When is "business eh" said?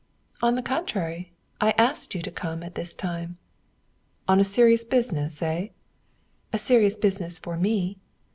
4.83-5.67